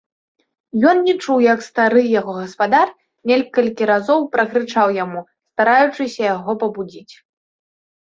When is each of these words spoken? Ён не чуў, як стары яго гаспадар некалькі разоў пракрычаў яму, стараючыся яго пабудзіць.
Ён 0.91 0.97
не 1.07 1.13
чуў, 1.23 1.41
як 1.53 1.59
стары 1.65 2.01
яго 2.19 2.31
гаспадар 2.37 2.87
некалькі 3.31 3.83
разоў 3.91 4.19
пракрычаў 4.37 4.87
яму, 5.03 5.21
стараючыся 5.53 6.21
яго 6.35 6.51
пабудзіць. 6.65 7.13